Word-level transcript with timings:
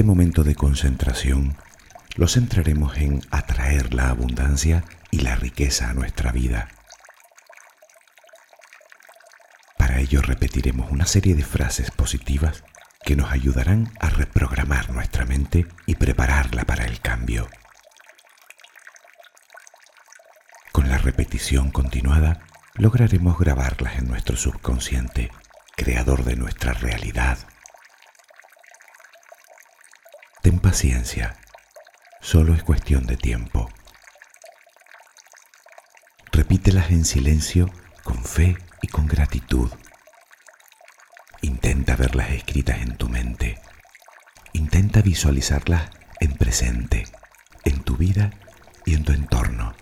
este 0.00 0.08
momento 0.08 0.44
de 0.44 0.54
concentración 0.54 1.58
lo 2.16 2.26
centraremos 2.26 2.96
en 2.96 3.20
atraer 3.30 3.92
la 3.92 4.08
abundancia 4.08 4.82
y 5.10 5.18
la 5.18 5.36
riqueza 5.36 5.90
a 5.90 5.92
nuestra 5.92 6.32
vida. 6.32 6.68
Para 9.76 10.00
ello 10.00 10.22
repetiremos 10.22 10.90
una 10.90 11.04
serie 11.04 11.34
de 11.34 11.44
frases 11.44 11.90
positivas 11.90 12.64
que 13.04 13.14
nos 13.14 13.30
ayudarán 13.30 13.92
a 14.00 14.08
reprogramar 14.08 14.88
nuestra 14.88 15.26
mente 15.26 15.66
y 15.84 15.96
prepararla 15.96 16.64
para 16.64 16.86
el 16.86 17.02
cambio. 17.02 17.50
Con 20.72 20.88
la 20.88 20.96
repetición 20.96 21.70
continuada 21.70 22.40
lograremos 22.72 23.38
grabarlas 23.38 23.98
en 23.98 24.08
nuestro 24.08 24.38
subconsciente, 24.38 25.30
creador 25.76 26.24
de 26.24 26.36
nuestra 26.36 26.72
realidad. 26.72 27.36
Ten 30.42 30.58
paciencia, 30.58 31.36
solo 32.22 32.54
es 32.54 32.62
cuestión 32.62 33.04
de 33.06 33.18
tiempo. 33.18 33.70
Repítelas 36.32 36.90
en 36.90 37.04
silencio, 37.04 37.70
con 38.04 38.24
fe 38.24 38.56
y 38.80 38.88
con 38.88 39.06
gratitud. 39.06 39.70
Intenta 41.42 41.94
verlas 41.94 42.30
escritas 42.30 42.80
en 42.80 42.96
tu 42.96 43.10
mente. 43.10 43.60
Intenta 44.54 45.02
visualizarlas 45.02 45.90
en 46.20 46.32
presente, 46.32 47.04
en 47.64 47.82
tu 47.82 47.98
vida 47.98 48.30
y 48.86 48.94
en 48.94 49.04
tu 49.04 49.12
entorno. 49.12 49.74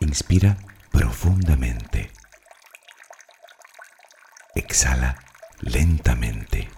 Inspira 0.00 0.56
profundamente. 0.90 2.10
Exhala 4.60 5.16
lentamente. 5.60 6.68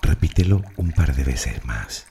Repítelo 0.00 0.62
un 0.76 0.90
par 0.92 1.14
de 1.14 1.22
veces 1.22 1.62
más. 1.66 2.06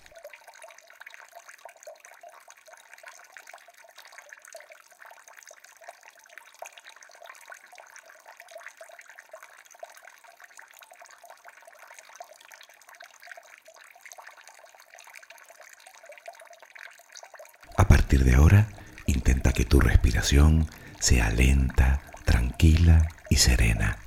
A 17.77 17.87
partir 17.87 18.23
de 18.23 18.35
ahora, 18.35 18.67
intenta 19.05 19.53
que 19.53 19.65
tu 19.65 19.79
respiración 19.79 20.69
sea 20.99 21.29
lenta, 21.29 22.01
tranquila 22.25 23.07
y 23.29 23.37
serena. 23.37 23.97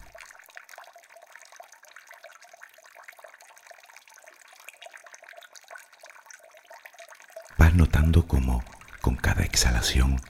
Vas 7.57 7.75
notando 7.75 8.27
cómo 8.27 8.65
con 9.01 9.17
cada 9.17 9.43
exhalación 9.43 10.21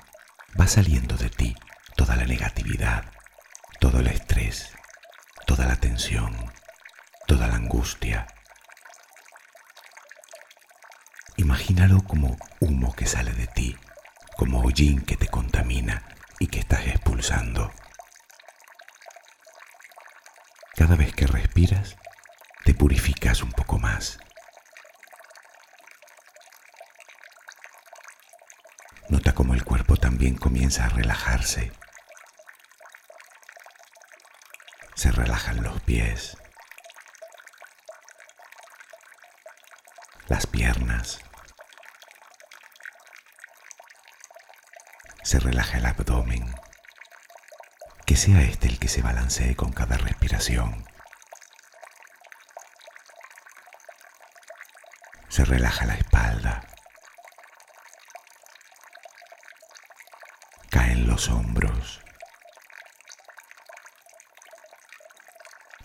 va 0.59 0.67
saliendo 0.67 1.17
de 1.17 1.31
ti 1.31 1.57
toda 1.97 2.17
la 2.17 2.25
negatividad, 2.25 3.13
todo 3.81 4.01
el 4.01 4.07
estrés, 4.07 4.73
toda 5.47 5.67
la 5.67 5.77
tensión, 5.77 6.35
toda 7.27 7.49
la 7.49 7.57
angustia. 7.57 8.27
Imagínalo 11.37 12.03
como 12.03 12.37
humo 12.61 12.95
que 12.95 13.07
sale 13.07 13.33
de 13.33 13.47
ti, 13.47 13.77
como 14.39 14.61
hollín 14.61 15.05
que 15.05 15.17
te 15.17 15.27
contamina 15.27 16.05
y 16.39 16.47
que 16.47 16.61
estás 16.61 16.87
expulsando. 16.87 17.73
Cada 20.77 20.95
vez 20.95 21.13
que 21.13 21.27
respiras, 21.27 21.97
te 22.65 22.73
purificas 22.73 23.43
un 23.43 23.51
poco 23.51 23.81
más. 23.81 24.21
Nota 29.09 29.35
cómo 29.35 29.55
el 29.55 29.65
cuerpo 29.65 29.97
también 29.97 30.37
comienza 30.37 30.85
a 30.85 30.91
relajarse. 30.91 31.73
Se 34.95 35.11
relajan 35.11 35.65
los 35.65 35.81
pies, 35.83 36.37
las 40.29 40.47
piernas, 40.47 41.19
se 45.29 45.39
relaja 45.39 45.77
el 45.77 45.85
abdomen. 45.85 46.55
Que 48.07 48.17
sea 48.17 48.41
este 48.41 48.67
el 48.67 48.79
que 48.79 48.89
se 48.89 49.03
balancee 49.03 49.55
con 49.57 49.73
cada 49.73 49.99
respiración. 49.99 50.87
Se 55.29 55.45
relaja 55.45 55.85
la 55.85 55.97
espalda. 55.97 56.67
Caen 60.71 61.07
los 61.07 61.29
hombros. 61.29 62.01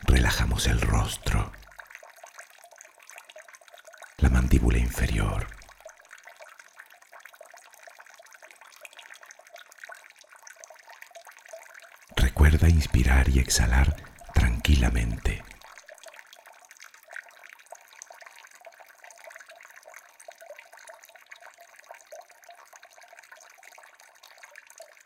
Relajamos 0.03 0.67
el 0.67 0.79
rostro. 0.79 1.51
La 4.19 4.29
mandíbula 4.29 4.77
inferior. 4.77 5.62
Recuerda 12.53 12.75
inspirar 12.75 13.29
y 13.29 13.39
exhalar 13.39 13.95
tranquilamente. 14.31 15.41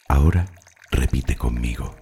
Ahora 0.09 0.45
repite 0.91 1.37
conmigo. 1.37 1.95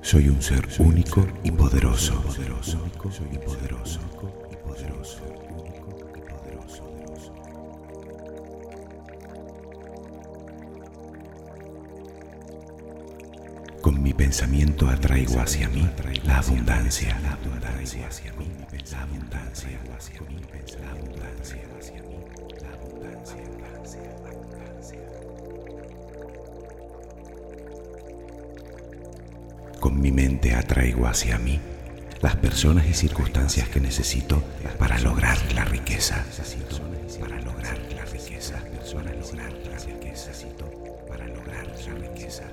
Soy 0.00 0.30
un 0.30 0.40
ser 0.40 0.66
único 0.78 1.26
y 1.44 1.50
poderoso. 1.50 2.14
Y 2.14 2.32
poderoso. 2.32 2.90
y 3.30 4.56
poderoso. 4.56 5.22
Con 13.82 14.00
mi 14.00 14.14
pensamiento 14.14 14.88
atraigo 14.88 15.40
hacia 15.40 15.68
mí 15.68 15.90
la 16.24 16.38
abundancia, 16.38 17.18
la 17.20 17.32
abundancia 17.32 18.06
hacia 18.06 18.32
mí, 18.34 18.48
la 18.92 19.02
abundancia 19.02 19.80
hacia 19.96 20.20
mí, 20.22 20.38
la 20.80 20.92
abundancia 20.92 21.62
hacia 21.78 22.00
mí, 22.02 22.16
la 22.62 22.70
abundancia. 22.70 23.42
Con 29.80 30.00
mi 30.00 30.12
mente 30.12 30.54
atraigo 30.54 31.08
hacia 31.08 31.38
mí 31.38 31.60
las 32.20 32.36
personas 32.36 32.86
y 32.86 32.94
circunstancias 32.94 33.68
que 33.68 33.80
necesito 33.80 34.44
para 34.78 35.00
lograr 35.00 35.38
la 35.54 35.64
riqueza. 35.64 36.24
Para 37.18 37.40
lograr 37.40 37.78
la 37.96 38.04
riqueza. 38.04 38.62
Para 38.94 39.12
lograr 39.12 39.52
la 39.52 39.76
riqueza. 39.78 40.30
Para 41.08 41.26
lograr 41.26 41.66
la 41.66 41.94
riqueza. 41.94 42.44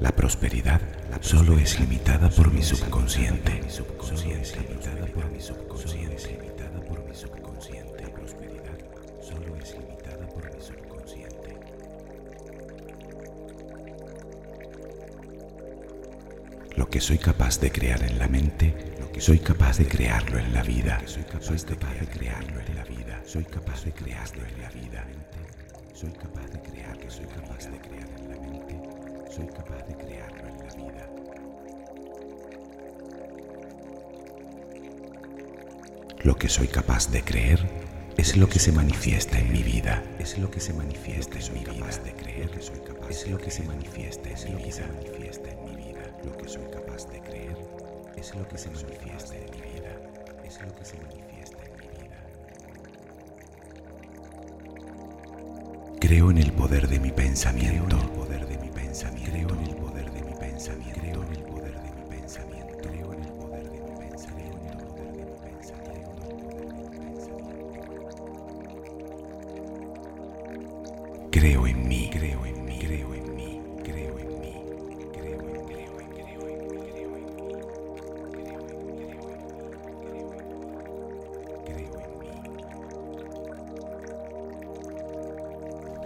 La 0.00 0.12
prosperidad 0.12 0.80
solo 1.20 1.58
es 1.58 1.78
limitada 1.78 2.30
por 2.30 2.50
mi 2.50 2.62
subconsciente. 2.62 3.60
Lo 16.76 16.88
que 16.88 17.00
soy 17.00 17.18
capaz 17.18 17.60
de 17.60 17.70
crear 17.70 18.02
en 18.02 18.18
la 18.18 18.26
mente, 18.26 18.74
soy 19.18 19.38
capaz 19.38 19.76
de 19.76 19.86
crearlo 19.86 20.38
en 20.38 20.54
la 20.54 20.62
vida. 20.62 21.02
Soy 21.04 21.24
capaz 21.24 21.66
de 21.66 22.06
crearlo 22.06 22.60
en 22.60 22.74
la 22.74 22.84
vida. 22.84 23.20
Soy 23.26 23.44
capaz 23.44 23.84
de 23.84 23.92
crearlo 23.92 24.42
en 24.46 24.62
la 24.62 24.70
vida. 24.70 25.06
Soy 25.92 26.12
capaz 26.12 26.46
de 26.50 26.62
crear 26.62 26.98
que 26.98 27.10
soy 27.10 27.26
capaz 27.26 27.68
de 27.68 27.78
crear 27.78 28.08
en 28.18 28.28
la 28.30 28.36
mente. 28.40 28.89
Soy 29.30 29.46
capaz 29.46 29.86
de 29.86 29.94
crearlo 29.94 30.48
en 30.48 30.58
la 30.58 30.74
vida. 30.74 31.08
Lo 36.24 36.36
que 36.36 36.48
soy 36.48 36.66
capaz 36.66 37.10
de 37.10 37.22
creer 37.22 37.60
es 38.16 38.36
lo 38.36 38.48
que 38.48 38.58
se 38.58 38.72
manifiesta 38.72 39.38
en 39.38 39.52
mi 39.52 39.62
vida, 39.62 40.02
es 40.18 40.36
lo 40.36 40.50
que 40.50 40.58
se 40.58 40.72
manifiesta 40.72 41.38
en 41.38 41.54
mi 41.54 41.60
vida, 41.60 41.86
de 42.04 42.12
creer 42.12 42.50
que 42.50 42.60
soy 42.60 42.80
capaz, 42.80 43.10
es 43.10 43.28
lo 43.30 43.38
que 43.38 43.52
se 43.52 43.62
manifiesta 43.62 44.28
en 44.28 44.56
mi 44.56 44.64
vida, 44.64 44.86
manifiesta 44.96 45.50
en 45.50 45.64
mi 45.64 45.76
vida, 45.76 46.02
lo 46.24 46.36
que 46.36 46.48
soy 46.48 46.64
capaz 46.64 47.08
de 47.08 47.20
creer, 47.20 47.56
es 48.16 48.34
lo 48.34 48.48
que 48.48 48.58
se 48.58 48.68
manifiesta 48.70 49.36
en 49.36 49.50
mi 49.52 49.60
vida, 49.60 49.96
es 50.44 50.60
lo 50.60 50.74
que 50.74 50.84
se 50.84 50.98
manifiesta 50.98 51.64
en 51.64 51.72
mi 51.76 51.86
vida. 52.02 52.18
Creo 56.00 56.30
en 56.32 56.38
el 56.38 56.52
poder 56.52 56.88
de 56.88 56.98
mi 56.98 57.12
pensamiento, 57.12 58.09
creo 59.08 59.48
en 59.48 59.66
el 59.66 59.76
poder 59.76 60.12
de 60.12 60.22
mi 60.22 60.32
pensamiento, 60.34 61.00
creo 61.00 61.22
en 61.22 61.32
el 61.32 61.42
poder 61.44 61.80
de 61.80 61.90
mi 61.90 62.02
pensamiento, 62.10 62.76
creo 62.82 63.12
en 63.14 63.24
el 63.24 63.32
poder 63.32 63.70
de 63.70 63.80
mi 63.80 63.98
pensamiento, 63.98 64.58
creo 64.58 64.58
en 64.58 64.66
el 64.66 64.76
poder 64.76 65.12
de 65.12 65.24
mi 65.24 65.36
pensamiento, 65.38 66.10
poder 66.20 66.66
de 66.68 66.74
mi 66.74 66.88
pensamiento, 66.90 67.40
Creo 71.30 71.66
en 71.66 71.88
mí, 71.88 72.10
creo 72.12 72.44
en 72.44 72.64
mí, 72.64 72.78
creo 72.78 73.14
en 73.14 73.19
mí, 73.19 73.19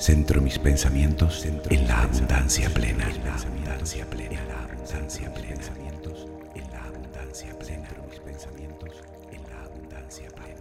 Centro 0.05 0.43
mis 0.43 0.59
pensamientos 0.59 1.47
en 1.47 1.89
la 1.89 2.03
abundancia 2.03 2.69
plena, 2.69 3.09
en 3.09 3.25
la 3.25 3.37
abundancia 3.37 4.05
plena, 4.05 4.39
en 4.39 4.49
la 4.49 4.65
abundancia 4.65 5.33
plena, 5.33 5.65
en 6.55 6.71
la 6.71 6.85
abundancia 6.85 7.59
plena, 7.59 7.89
mis 8.11 8.21
pensamientos 8.21 9.03
en 9.33 9.43
la 9.45 9.63
abundancia 9.63 10.29
plena. 10.29 10.61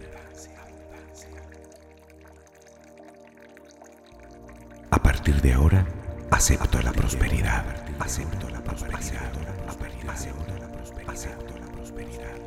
A 4.90 5.02
partir 5.02 5.38
de 5.42 5.52
ahora, 5.52 5.84
acepto 6.30 6.80
la 6.80 6.92
prosperidad. 6.92 7.66
Acepto 7.98 8.48
la 8.48 8.64
prosperidad. 8.64 8.98
Acepto 8.98 10.48
la 10.58 10.68
prosperidad. 10.72 11.12
Acepto 11.12 11.58
la 11.58 11.66
prosperidad. 11.66 12.38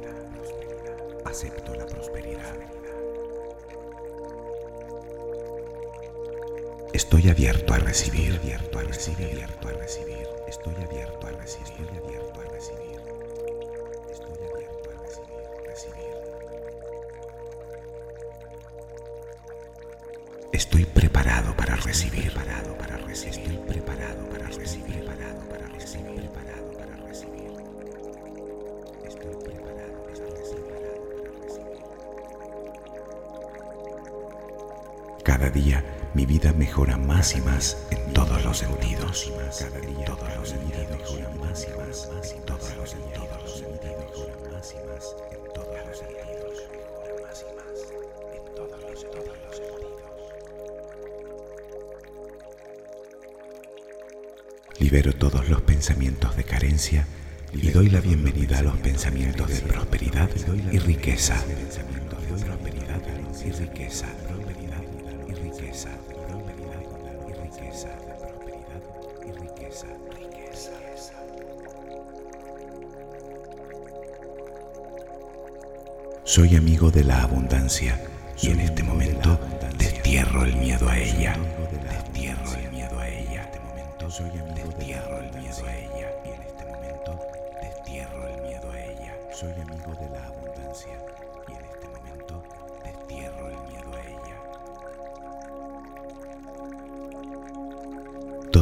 Acepto 1.25 1.75
la 1.75 1.85
prosperidad. 1.85 2.76
Estoy 6.93 7.29
abierto 7.29 7.73
a 7.73 7.77
recibir, 7.77 8.35
abierto 8.35 8.79
a 8.79 8.83
recibir, 8.83 9.27
abierto 9.27 9.67
a 9.67 9.71
recibir. 9.73 10.27
Estoy 10.47 10.75
abierto 10.75 11.27
a 11.27 11.31
recibir, 11.31 11.67
estoy 11.67 11.97
abierto 11.97 12.39
a 12.39 12.43
recibir. 12.45 13.01
Estoy 14.11 14.37
abierto 14.53 14.89
a 14.89 14.93
recibir, 15.03 15.45
recibir. 15.65 16.15
Estoy 20.53 20.85
preparado 20.85 21.55
para 21.55 21.75
recibir, 21.75 22.31
preparado 22.33 22.77
para 22.77 22.97
recibir, 22.97 23.37
estoy 23.37 23.57
preparado 23.67 24.29
para 24.29 24.47
recibir, 24.47 25.05
preparado 25.05 25.39
para 25.49 25.67
recibir, 25.67 26.15
preparado 26.15 26.71
para 26.77 26.95
recibir. 27.07 27.51
Estoy 29.05 29.35
preparado 29.43 30.03
para 30.03 30.13
recibir. 30.13 30.67
Cada 35.23 35.49
día 35.49 35.83
mi 36.17 36.25
vida 36.25 36.51
mejora 36.51 36.97
más 36.97 37.35
y 37.35 37.41
más 37.41 37.77
en 37.91 38.11
todos 38.11 38.43
los 38.43 38.57
sentidos. 38.57 39.31
Cada 39.59 39.79
día 39.79 40.03
todos 40.03 40.35
los 40.35 40.49
sentidos 40.49 40.89
mejora 40.89 41.29
más 41.35 41.67
y 41.67 41.77
más 41.77 42.09
en 42.33 42.41
todos 42.41 42.75
los 42.75 42.89
sentidos. 42.89 43.63
Mejora 43.69 44.49
más 44.51 44.73
y 44.73 44.77
más 44.87 45.15
en 45.29 45.53
todos 45.53 45.77
los 45.85 45.97
sentidos. 45.99 46.55
Mejora 46.73 47.13
más 47.21 47.45
y 47.45 47.49
más 47.53 47.77
en 48.33 48.45
todos 48.55 48.81
los 48.89 48.99
sentidos. 48.99 49.61
Libero 54.79 55.13
todos 55.13 55.47
los 55.49 55.61
pensamientos 55.61 56.35
de 56.35 56.43
carencia 56.43 57.05
y 57.53 57.69
doy 57.69 57.91
la 57.91 58.01
bienvenida 58.01 58.57
a 58.57 58.63
los 58.63 58.77
pensamientos 58.77 59.49
de 59.49 59.61
prosperidad 59.61 60.31
y 60.71 60.79
riqueza. 60.79 61.43
Pensamientos 61.45 62.25
de 62.25 62.43
prosperidad 62.43 63.01
y 63.45 63.51
riqueza. 63.51 64.07
Riqueza. 65.57 65.89
Prosperidad 66.27 66.81
y 67.27 67.33
riqueza. 67.33 67.89
Prosperidad 68.19 68.81
y 69.25 69.31
riqueza. 69.31 69.87
Riqueza. 70.15 70.71
Soy 76.23 76.55
amigo 76.55 76.91
de 76.91 77.03
la 77.03 77.23
abundancia 77.23 77.99
y 78.39 78.51
en 78.51 78.59
este 78.59 78.83
momento 78.83 79.39
destierro 79.79 80.43
el 80.43 80.55
miedo 80.57 80.87
a 80.89 80.99
ella. 80.99 81.35
Destierro 81.83 82.53
el 82.53 82.71
miedo 82.71 82.99
a 82.99 83.09
ella. 83.09 83.41
Este 83.45 83.59
momento 83.59 84.11
soy 84.11 84.29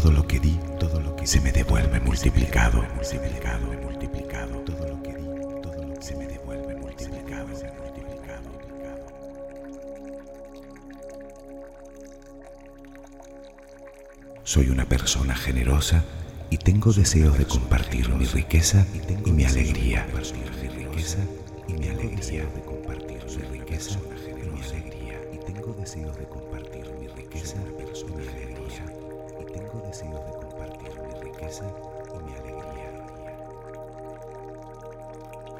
Todo 0.05 0.17
lo 0.17 0.27
que 0.27 0.39
di, 0.39 0.59
todo 0.79 0.99
lo 0.99 1.15
que 1.15 1.25
se 1.25 1.41
me 1.41 1.51
devuelve 1.51 1.99
multiplicado, 1.99 2.85
multiplicado, 2.93 3.65
multiplicado. 3.81 4.59
Todo 4.59 4.87
lo 4.87 5.01
que 5.01 5.15
di, 5.15 5.25
todo 5.63 5.83
lo 5.83 5.95
que 5.95 6.01
se 6.03 6.15
me 6.15 6.27
devuelve 6.27 6.75
multiplicado, 6.75 7.47
multiplicado, 7.47 8.49
multiplicado. 8.51 9.05
Soy 14.43 14.69
una 14.69 14.85
persona 14.85 15.35
generosa 15.35 16.03
y 16.51 16.57
tengo 16.59 16.93
deseos 16.93 17.35
de 17.39 17.45
compartir 17.45 18.07
mi 18.09 18.25
riqueza 18.25 18.85
y 19.25 19.31
mi 19.31 19.43
alegría. 19.43 20.05
Mi 20.61 20.67
riqueza 20.69 21.17
y 21.67 21.73
mi 21.73 21.87
alegría 21.87 22.45
de 22.45 22.61
compartir 22.61 23.25
mi 23.25 23.57
riqueza 23.57 23.97
y 24.29 24.49
mi 24.51 24.61
alegría. 24.61 25.19
Y 25.33 25.51
tengo 25.51 25.73
deseos 25.73 26.15
de 26.15 26.25
compartir 26.25 26.85
mi 26.99 27.07
riqueza 27.07 27.55
y 27.57 28.11
mi 28.11 28.27
alegría. 28.27 28.54
Tengo 29.55 29.79
deseos 29.87 30.19
de 30.25 30.31
compartir 30.33 30.91
mi 30.99 31.13
riqueza 31.21 31.63
y 32.13 32.17
mi 32.23 32.33
alegría. 32.33 32.91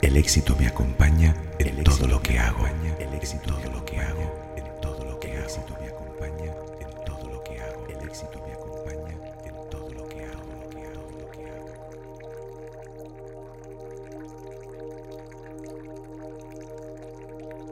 El 0.02 0.18
éxito 0.18 0.54
me 0.60 0.68
acompaña 0.68 1.34
en 1.60 1.82
todo 1.82 2.06
lo 2.06 2.22
que 2.22 2.38
hago. 2.38 2.68
El 3.00 3.14
éxito 3.14 3.54
todo 3.54 3.72
lo 3.72 3.86
que 3.86 3.98
hago, 4.02 4.34
en 4.58 4.82
todo 4.82 5.06
lo 5.06 5.18
que 5.18 5.32
hago. 5.32 5.48
El 5.48 5.48
éxito 5.48 5.78
me 5.80 5.88
acompaña 5.88 6.54
en 6.82 7.06
todo 7.06 7.30
lo 7.30 7.42
que 7.42 7.58
hago. 7.58 7.88
El 7.88 8.10
éxito 8.10 8.42
me 8.46 8.54
acompaña 8.54 9.16
en 9.46 9.70
todo 9.70 9.90
lo 9.94 10.10
que 10.10 10.26
hago, 10.26 10.44
lo 10.60 10.70
que 10.70 10.86
hago, 10.86 11.10
lo 11.22 11.32
que 11.32 11.46
hago. 11.48 11.72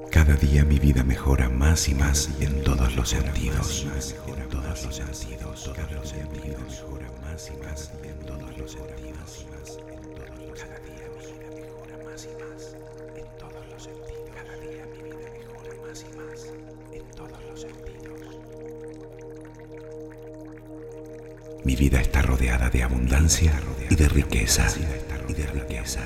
Cada 0.09 0.35
día 0.35 0.63
mi 0.63 0.79
vida 0.79 1.03
mejora 1.03 1.49
más 1.49 1.89
y 1.89 1.95
más 1.95 2.29
en 2.39 2.63
todos 2.63 2.95
los 2.95 3.09
sentidos. 3.09 3.85
Todos 4.73 4.85
los 4.85 4.95
sentidos. 4.95 5.71
Día 5.75 6.25
mi 6.31 6.39
vida 6.39 6.57
mejora 6.57 7.11
más 7.21 7.51
y 7.51 7.57
más 7.57 7.91
en 8.01 8.17
todos 8.25 8.57
los 8.57 8.71
sentidos. 8.71 9.45
Cada 10.57 10.79
día 10.79 11.09
mejora 11.55 11.97
más 12.03 12.25
y 12.25 12.29
más 12.41 12.75
en 13.15 13.37
todos 13.37 13.67
los 13.69 13.83
sentidos. 13.83 14.29
Cada 14.33 14.57
día 14.57 14.85
mi 14.87 15.03
vida 15.03 15.29
mejora 15.31 15.75
más 15.85 16.03
y 16.03 16.17
más 16.17 16.47
en 16.91 17.05
todos 17.11 17.43
los 17.47 17.61
sentidos. 17.61 18.39
Mi 21.63 21.75
vida 21.75 22.01
está 22.01 22.23
rodeada 22.23 22.71
de 22.71 22.81
abundancia 22.81 23.53
y 23.91 23.95
de 23.95 24.09
riqueza. 24.09 24.65
Y 25.27 25.33
de 25.33 25.45
riqueza. 25.45 26.01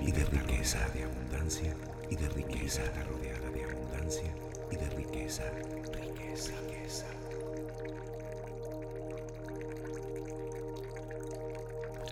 Y 0.00 0.10
de 0.10 0.24
riqueza. 0.24 0.80
De 0.92 1.04
abundancia 1.04 1.76
y 2.10 2.16
de 2.16 2.28
riqueza. 2.30 2.82
Está 2.82 3.04
rodeada 3.04 3.50
de 3.50 3.62
abundancia 3.62 4.34
y 4.72 4.76
de. 4.76 4.90
Riqueza. 4.96 5.44
riqueza. 5.52 7.06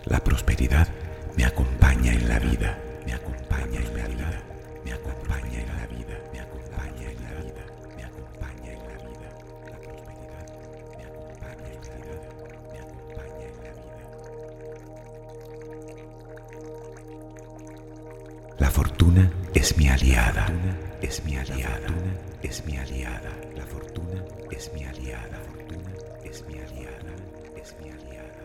La 0.05 0.19
prosperidad 0.19 0.87
me 1.37 1.45
acompaña 1.45 2.11
en 2.13 2.27
la 2.27 2.39
vida. 2.39 2.77
Me 3.05 3.13
acompaña 3.13 3.79
en 3.79 3.97
la 3.97 4.07
vida. 4.07 4.43
Me 4.83 4.93
acompaña 4.93 5.59
en 5.61 5.67
la 5.75 5.87
vida. 5.87 6.19
Me 6.33 6.39
acompaña 6.39 7.09
en 7.09 7.23
la 7.23 7.31
vida. 7.41 7.63
Me 7.95 8.03
acompaña 8.03 8.71
en 8.73 8.79
la 8.79 8.95
vida. 8.97 9.29
La 9.71 9.77
prosperidad 9.79 10.45
me 10.97 11.03
acompaña 11.05 11.69
en 11.71 11.81
la 11.87 11.95
vida. 12.03 12.29
Me 12.71 12.79
acompaña 12.79 13.45
en 13.47 13.57
la 13.63 13.71
vida. 13.73 14.03
La 18.59 18.69
fortuna 18.69 19.31
es 19.53 19.77
mi 19.77 19.87
aliada. 19.87 20.47
Es 21.03 21.21
mi 21.25 21.35
aliada. 21.35 21.87
Es 22.41 22.65
mi 22.65 22.77
aliada. 22.77 23.31
La 23.57 23.65
fortuna 23.65 24.23
es 24.49 24.71
mi 24.73 24.85
aliada. 24.85 25.27
La 25.27 25.39
fortuna 25.39 25.91
es 26.23 26.45
mi 26.47 26.57
aliada. 26.57 27.13
Es 27.61 27.75
mi 27.81 27.89
aliada. 27.89 28.43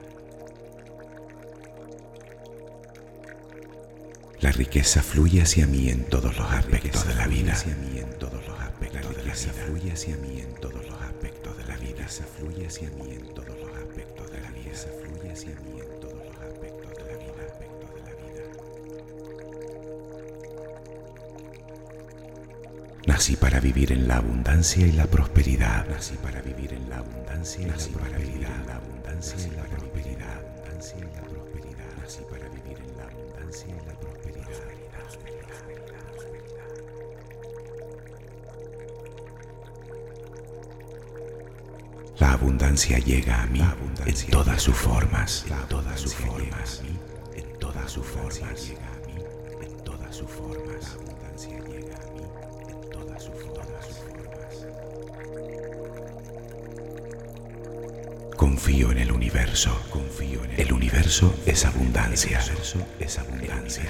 La 4.41 4.51
riqueza 4.51 5.05
fluye 5.05 5.41
hacia 5.41 5.69
mí 5.69 5.89
en 5.89 6.03
todos 6.05 6.37
los 6.37 6.51
aspectos 6.51 7.07
de 7.07 7.15
la 7.15 7.29
vida. 7.29 7.53
La 7.53 9.03
riqueza 9.03 9.53
fluye 9.53 9.93
hacia 9.93 10.17
mí 10.17 10.41
en 10.41 10.55
todos 10.55 10.85
los 10.85 11.01
aspectos 11.01 11.57
de 11.59 11.65
la 11.65 11.77
vida. 11.77 12.09
fluye 12.09 12.67
hacia 12.67 12.91
mí 12.91 13.13
en 13.13 13.35
todos 13.35 13.57
los 13.61 13.71
aspectos 13.79 14.33
de 14.33 14.41
la 14.41 14.51
vida. 14.51 14.75
fluye 14.75 15.31
hacia 15.31 15.55
mí 15.61 15.81
en 15.81 16.01
todos 16.01 16.15
los 16.15 16.37
aspectos 16.43 16.88
Nací 23.29 23.37
para 23.37 23.61
vivir 23.61 23.93
en 23.93 24.09
la 24.09 24.17
abundancia 24.17 24.87
y 24.87 24.93
la 24.93 25.07
prosperidad. 25.07 25.87
Nací 25.87 26.17
para 26.17 26.41
vivir 26.41 26.73
en 26.73 26.89
la 26.89 26.97
abundancia 26.97 27.61
y 27.61 27.67
la 27.67 27.77
prosperidad. 27.77 28.67
La 28.67 28.77
abundancia 28.77 29.37
y 29.47 29.51
la 29.55 29.65
prosperidad. 29.65 30.41
Nací 32.01 32.23
para 32.31 32.49
vivir 32.49 32.79
en 32.79 32.97
la 32.97 33.05
abundancia 33.05 33.69
y 33.69 33.87
la 33.87 34.01
prosperidad. 34.01 34.49
La 42.19 42.33
abundancia 42.33 42.99
llega 42.99 43.43
a 43.43 43.47
mí 43.47 43.61
en 44.07 44.31
todas 44.31 44.63
sus 44.63 44.75
formas, 44.75 45.45
en 45.51 45.69
todas 45.69 46.01
sus 46.01 46.15
formas, 46.15 46.83
en 47.37 47.59
todas 47.59 47.93
sus 47.93 48.07
formas. 48.07 48.73
En 49.61 49.77
todas 49.85 50.17
sus 50.17 50.31
formas. 50.31 50.83
La 50.83 50.93
abundancia 50.95 51.59
llega 51.59 51.78
Confío 58.39 58.93
en 58.93 58.99
el 58.99 59.11
universo. 59.11 59.85
Confío 59.91 60.45
en 60.45 60.61
el, 60.61 60.73
universo 60.73 61.35
es 61.45 61.65
abundancia. 61.65 62.39
El 62.39 62.45
universo 62.45 62.87
es 63.01 63.19
abundancia. 63.19 63.83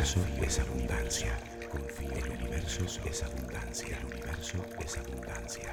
es 0.42 0.58
abundancia. 0.58 1.38
Confío 1.70 2.08
en 2.16 2.24
el 2.24 2.30
universo 2.30 2.86
es 3.04 3.22
abundancia. 3.22 3.98
El 3.98 4.06
universo 4.06 4.64
es 4.82 4.96
abundancia. 4.96 5.70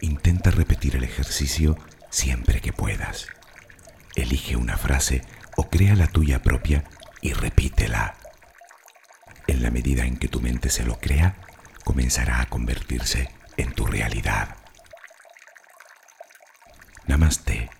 Intenta 0.00 0.52
repetir 0.52 0.94
el 0.94 1.02
ejercicio 1.02 1.76
siempre 2.10 2.60
que 2.60 2.72
puedas. 2.72 3.26
Elige 4.14 4.54
una 4.54 4.76
frase 4.76 5.22
o 5.56 5.68
crea 5.68 5.96
la 5.96 6.06
tuya 6.06 6.40
propia 6.40 6.84
y 7.20 7.32
repítela. 7.32 8.14
En 9.46 9.62
la 9.62 9.70
medida 9.70 10.04
en 10.04 10.16
que 10.16 10.28
tu 10.28 10.40
mente 10.40 10.70
se 10.70 10.84
lo 10.84 10.98
crea, 10.98 11.36
comenzará 11.84 12.40
a 12.40 12.46
convertirse 12.46 13.30
en 13.56 13.72
tu 13.72 13.86
realidad. 13.86 14.56
Namaste. 17.06 17.70